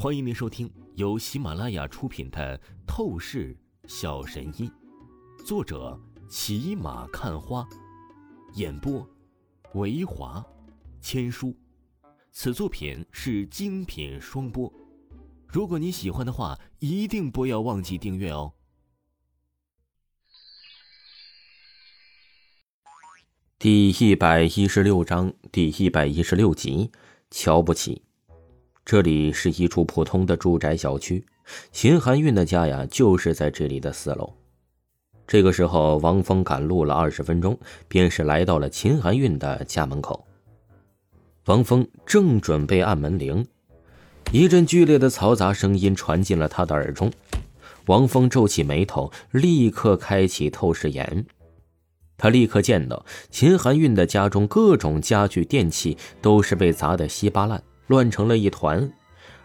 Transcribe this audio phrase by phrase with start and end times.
[0.00, 2.56] 欢迎您收听由喜马拉雅出品的
[2.86, 3.56] 《透视
[3.88, 4.70] 小神医》，
[5.44, 7.68] 作者骑马看花，
[8.54, 9.04] 演播
[9.74, 10.40] 维华
[11.00, 11.52] 千书。
[12.30, 14.72] 此作品是精品双播。
[15.48, 18.52] 如果你喜欢的话，一定不要忘记订阅哦。
[23.58, 26.92] 第一百一十六章，第一百一十六集，
[27.32, 28.07] 瞧不起。
[28.88, 31.22] 这里是一处普通的住宅小区，
[31.70, 34.32] 秦含韵的家呀，就是在这里的四楼。
[35.26, 40.26] 这个时候，王峰赶路了二十分钟，便是来到了秦含韵的家门口。
[41.44, 43.46] 王峰正准备按门铃，
[44.32, 47.12] 一阵剧烈的嘈杂声音传进了他的耳中。
[47.88, 51.26] 王峰皱起眉头，立刻开启透视眼。
[52.16, 58.90] 他立刻见到秦含韵的家中各种家具电器都是被砸得稀巴烂，乱成了一团。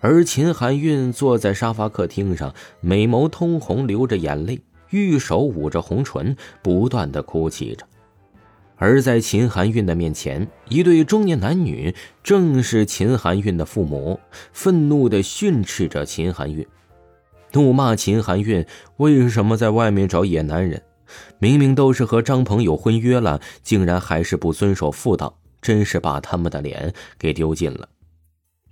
[0.00, 7.84] 而秦含韵坐在沙发客厅上，美眸通红，流着眼泪，玉手捂着红唇，不断的哭泣着。
[8.76, 14.20] 而在秦含韵的面前，一对中年男女正是秦含韵的父母，
[14.52, 16.64] 愤怒的训斥着秦含韵，
[17.52, 18.64] 怒骂秦含韵
[18.98, 20.80] 为什么在外面找野男人。
[21.40, 27.88] 明明都是和张鹏有婚约了，竟然还是不遵守妇道，真是把他们的脸给丢尽了。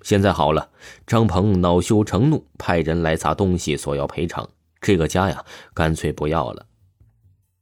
[0.07, 0.71] 现在好了，
[1.05, 4.49] 张鹏恼羞成怒，派人来砸东西索要赔偿，
[4.81, 6.65] 这个家呀，干脆不要了。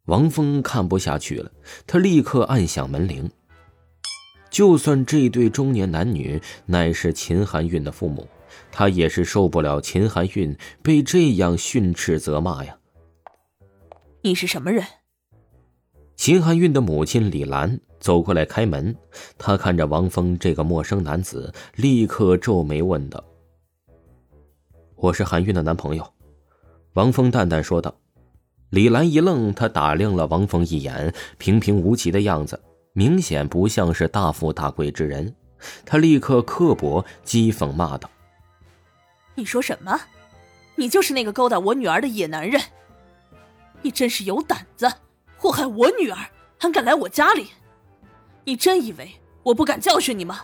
[0.05, 1.51] 王峰看不下去了，
[1.87, 3.31] 他立刻按响门铃。
[4.51, 8.29] 就算这对中年男女乃是秦含韵的父母，
[8.71, 12.77] 他也是受不了秦含韵被这样训斥责骂呀。
[14.21, 14.85] 你是什么人？
[16.25, 18.97] 秦含韵的母亲李兰走过来开门，
[19.37, 23.23] 她看着王峰这个陌生男子，立刻皱眉问道
[24.97, 26.15] ：“我是含韵的男朋友。”
[26.95, 27.95] 王峰淡淡说道。
[28.71, 32.59] 李兰一愣，她打量了王峰一眼，平平无奇的样子，
[32.95, 35.37] 明显不像是大富大贵之人。
[35.85, 38.09] 她立刻刻薄讥讽骂道
[39.37, 40.01] ：“你说什么？
[40.75, 42.59] 你就是那个勾搭我女儿的野男人！”
[43.83, 44.91] 你真是有胆子
[45.45, 46.17] 祸害我女儿，
[46.59, 47.51] 还敢来我家里！
[48.45, 50.43] 你真以为我不敢教训你吗？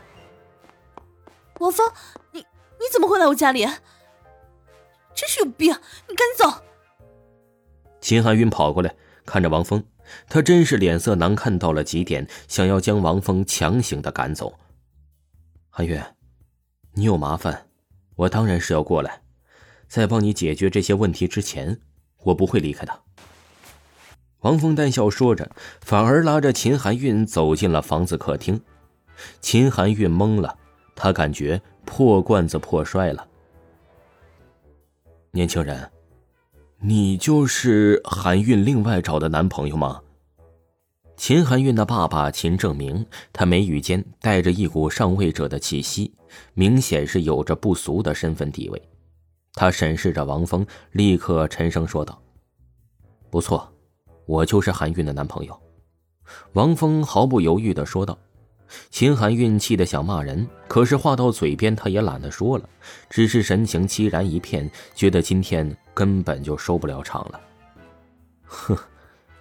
[1.59, 1.91] 王峰，
[2.33, 3.65] 你你怎么会来我家里？
[5.15, 5.73] 真是有病！
[6.07, 6.63] 你赶紧走！
[8.03, 8.95] 秦寒云跑过来，
[9.25, 9.83] 看着王峰，
[10.29, 14.55] 他真是脸色难看到了极点，想要将王峰强行的赶走。
[15.71, 15.99] 寒云，
[16.93, 17.71] 你有麻烦，
[18.17, 19.23] 我当然是要过来，
[19.89, 21.81] 在帮你解决这些问题之前，
[22.25, 23.03] 我不会离开的。
[24.41, 25.51] 王峰淡笑说着，
[25.83, 28.61] 反而拉着秦含韵走进了房子客厅。
[29.41, 30.57] 秦含韵懵了，
[30.95, 33.27] 她感觉破罐子破摔了。
[35.31, 35.91] 年轻人，
[36.81, 40.01] 你就是含韵另外找的男朋友吗？
[41.19, 46.15] 秦含韵的爸爸秦正明，他眉宇间带着一股上位者的气息，
[46.55, 48.83] 明显是有着不俗的身份地位。
[49.53, 52.23] 他审视着王峰，立刻沉声说道
[53.29, 53.71] ：“不错。”
[54.31, 55.61] 我就是韩韵的男朋友，
[56.53, 58.17] 王峰毫不犹豫的说道。
[58.89, 62.69] 秦含韵气得想骂人，可是话到嘴边，他也懒得说了，
[63.09, 67.41] 只是神情凄然一片，觉得今天根本就收不了场了。
[68.45, 68.79] 哼，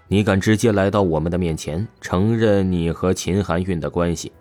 [0.08, 4.32] 你敢直接来到我们的面前，承认你和秦含韵的关系？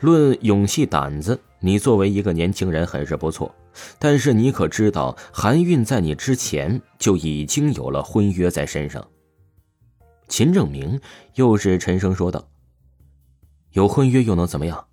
[0.00, 3.54] 论勇气胆子，你作为一个年轻人很是不错，
[4.00, 9.06] 但是你可知道，韩韵在你之前就已经有了婚约在身上。
[10.28, 11.00] 秦正明
[11.34, 12.48] 又是沉声说道
[13.72, 14.86] ：“有婚约又能怎么样？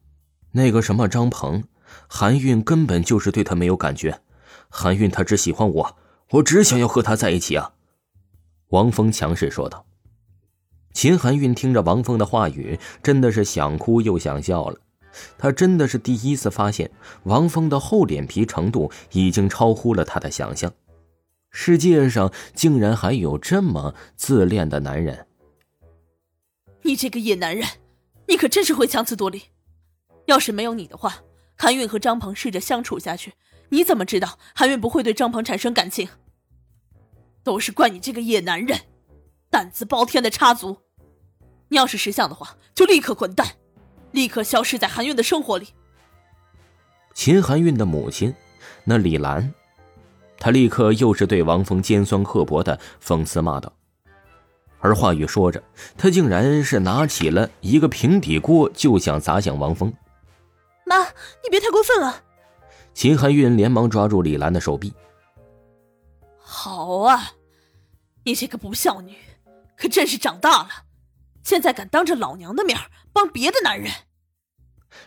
[0.51, 1.63] 那个什么张鹏，
[2.07, 4.21] 韩韵根本就是对他没有感觉。
[4.69, 5.95] 韩韵他只喜欢我，
[6.31, 7.73] 我只想要和他在一起啊！”
[8.69, 9.85] 王峰强势说道。
[10.93, 14.79] 秦韩韵听着王峰的话语，真的是想哭又想笑了。
[15.37, 16.91] 他真的是第一次发现，
[17.23, 20.71] 王峰的厚脸皮程度已经超乎了他的想象。
[21.55, 25.27] 世界上竟然还有这么自恋的男人！
[26.81, 27.65] 你这个野男人，
[28.27, 29.43] 你可真是会强词夺理。
[30.25, 31.21] 要是没有你的话，
[31.55, 33.33] 韩韵和张鹏试着相处下去，
[33.69, 36.09] 你怎么知道韩韵不会对张鹏产生感情？
[37.43, 38.79] 都是怪你这个野男人，
[39.51, 40.77] 胆子包天的插足！
[41.69, 43.47] 你要是识相的话，就立刻滚蛋，
[44.11, 45.67] 立刻消失在韩韵的生活里。
[47.13, 48.33] 秦韩韵的母亲，
[48.85, 49.53] 那李兰。
[50.43, 53.71] 他立刻又是对王峰尖酸刻薄的讽刺骂道，
[54.81, 55.63] 而话语说着，
[55.97, 59.93] 他竟然是拿起了一个平底锅就想砸向王峰。
[60.85, 62.23] 妈，你别太过分了！
[62.93, 64.93] 秦含韵连忙抓住李兰的手臂。
[66.37, 67.31] 好啊，
[68.25, 69.15] 你这个不孝女，
[69.77, 70.67] 可真是长大了，
[71.41, 72.77] 现在敢当着老娘的面
[73.13, 73.89] 帮别的男人！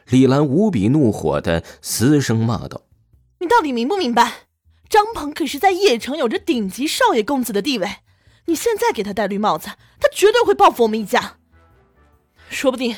[0.07, 2.81] 李兰无比怒火的嘶声骂道
[3.41, 4.46] ：“你到底明不明白？
[4.89, 7.97] 张鹏可是在邺城有着顶级少爷公子的地位，
[8.47, 9.69] 你现在给他戴绿帽子，
[10.01, 11.39] 他绝对会报复我们一家。
[12.49, 12.97] 说不定，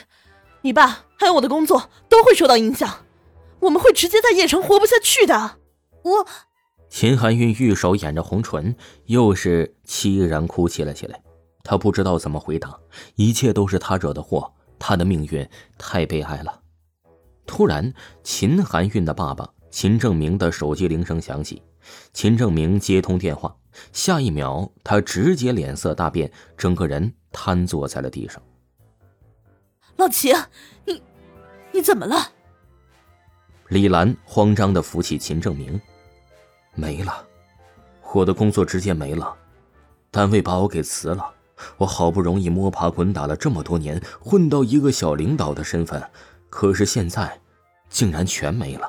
[0.62, 3.06] 你爸还有我的工作都会受到影响，
[3.60, 5.58] 我们会直接在邺城活不下去的。”
[6.04, 6.26] 我。
[6.90, 8.74] 秦含韵玉手掩着红唇，
[9.06, 11.22] 又是凄然哭泣了起来。
[11.62, 12.78] 她不知道怎么回答，
[13.16, 15.46] 一切都是她惹的祸，她的命运
[15.76, 16.62] 太悲哀了。
[17.46, 17.92] 突然，
[18.22, 21.62] 秦含韵的爸爸秦正明的手机铃声响起，
[22.12, 23.56] 秦正明接通电话，
[23.92, 28.42] 下一秒他直接脸色大变，整个人瘫坐在了地上。
[29.96, 30.34] 老秦，
[30.84, 31.02] 你
[31.72, 32.16] 你怎么了？
[33.68, 35.80] 李兰慌张的扶起秦正明。
[36.74, 37.26] 没了，
[38.12, 39.36] 我的工作直接没了，
[40.10, 41.34] 单位把我给辞了。
[41.76, 46.00] 我好不容易摸爬滚打了这么多年，混到一个小领导的身份，
[46.48, 47.40] 可是现在，
[47.88, 48.88] 竟然全没了。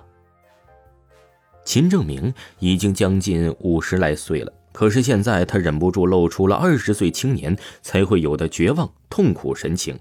[1.69, 9.99] 秦正明已经将近五十来岁了，可是现在他忍不住露出了二十岁青年才会有的绝望、痛苦神情，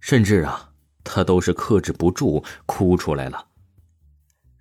[0.00, 0.72] 甚至啊，
[1.02, 3.46] 他都是克制不住哭出来了。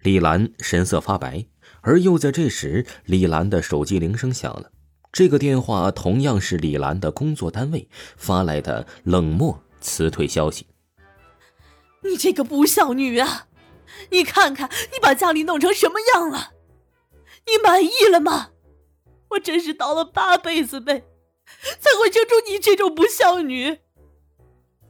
[0.03, 1.47] 李兰神色发白。
[1.81, 4.71] 而又在这时，李兰的手机铃声响了。
[5.11, 10.65] 这个电话同样是李兰的工作单位发来的冷漠辞退消息。
[12.09, 13.47] 你这个不孝女啊！
[14.09, 16.51] 你看看你把家里弄成什么样了？
[17.47, 18.49] 你满意了吗？
[19.29, 21.03] 我真是倒了八辈子霉，
[21.79, 23.77] 才会生出你这种不孝女！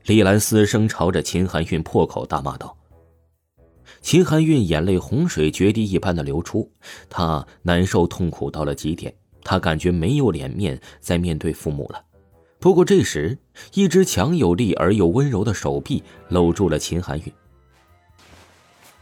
[0.05, 2.75] 李兰嘶声朝着秦含韵破口大骂道。
[4.01, 6.71] 秦含韵眼泪洪水决堤一般的流出，
[7.07, 9.13] 她难受痛苦到了极点，
[9.43, 12.03] 她感觉没有脸面再面对父母了。
[12.59, 13.37] 不过这时，
[13.73, 17.31] 一只强有力而又温柔的手臂搂住了秦含韵。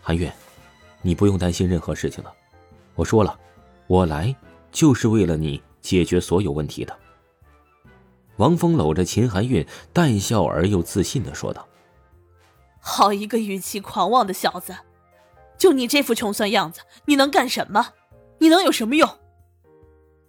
[0.10, 0.28] 含韵，
[1.04, 2.34] 你不用担心任何事情了。
[2.96, 3.40] 我说了，
[3.86, 4.36] 我来
[4.72, 6.98] 就是为了你解决所有问题的。
[8.38, 9.64] 王峰搂着秦含韵，
[9.94, 11.68] 淡笑而又自信的说道
[12.82, 14.76] ：“好一个语气狂妄的小子！”
[15.60, 17.90] 就你这副穷酸样子，你能干什么？
[18.40, 19.08] 你能有什么用？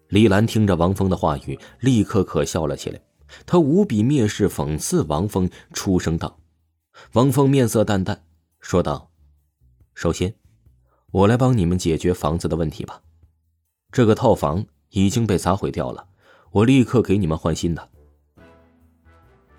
[0.08, 3.00] 李兰听着王峰的话语，立刻可笑了起来。
[3.46, 6.38] 他无比蔑视、讽刺王峰，出声道
[7.14, 8.22] ：“王峰面色淡淡，
[8.60, 9.06] 说道
[10.00, 10.34] ：‘首先，
[11.10, 13.02] 我来帮你们解决房子的问题吧。
[13.92, 16.06] 这个套房已经被砸毁掉了，
[16.52, 17.86] 我立刻给你们换新的。’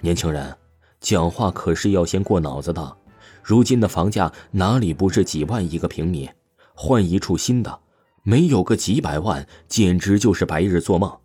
[0.02, 0.58] 年轻人，
[1.00, 2.98] 讲话可是要先过脑子的。”
[3.44, 6.28] 如今的房价哪里不是几万一个平米？
[6.74, 7.80] 换一处新的，
[8.24, 11.20] 没有个几百万，简直就是白日做梦。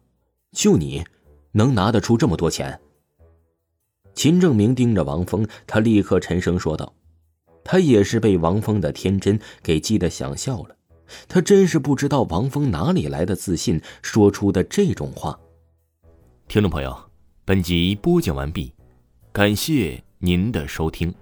[0.53, 1.03] 就你，
[1.53, 2.79] 能拿得出这么多钱？
[4.13, 6.93] 秦正明盯着王峰，他立刻沉声说道
[7.69, 10.77] ：“他也是被王峰的天真给激得想笑了。
[11.27, 15.39] 他真是不知道王峰哪里来的自信，说出的这种话。”
[16.47, 16.97] 听众朋友，
[17.45, 18.73] 本集播讲完毕，
[19.33, 21.13] 感谢您的收听。